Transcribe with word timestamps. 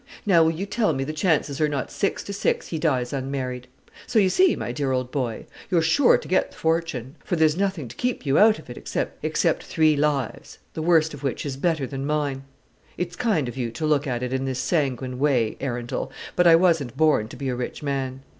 Now, 0.25 0.41
will 0.43 0.49
you 0.51 0.65
tell 0.65 0.93
me 0.93 1.03
the 1.03 1.13
chances 1.13 1.61
are 1.61 1.69
not 1.69 1.91
six 1.91 2.23
to 2.23 2.33
six 2.33 2.69
he 2.69 2.79
dies 2.79 3.13
unmarried? 3.13 3.67
So 4.07 4.17
you 4.17 4.29
see, 4.31 4.55
my 4.55 4.71
dear 4.71 4.91
old 4.91 5.11
boy, 5.11 5.45
you're 5.69 5.83
sure 5.83 6.17
to 6.17 6.27
get 6.27 6.49
the 6.49 6.57
fortune; 6.57 7.17
for 7.23 7.35
there's 7.35 7.55
nothing 7.55 7.87
to 7.87 7.95
keep 7.95 8.25
you 8.25 8.39
out 8.39 8.57
of 8.57 8.67
it, 8.67 8.77
except" 8.77 9.23
"Except 9.23 9.61
three 9.61 9.95
lives, 9.95 10.57
the 10.73 10.81
worst 10.81 11.13
of 11.13 11.21
which 11.21 11.45
is 11.45 11.55
better 11.55 11.85
than 11.85 12.07
mine. 12.07 12.45
It's 12.97 13.15
kind 13.15 13.47
of 13.47 13.55
you 13.55 13.69
to 13.69 13.85
look 13.85 14.07
at 14.07 14.23
it 14.23 14.33
in 14.33 14.45
this 14.45 14.57
sanguine 14.57 15.19
way, 15.19 15.55
Arundel; 15.61 16.11
but 16.35 16.47
I 16.47 16.55
wasn't 16.55 16.97
born 16.97 17.27
to 17.27 17.35
be 17.37 17.49
a 17.49 17.55
rich 17.55 17.83
man. 17.83 18.21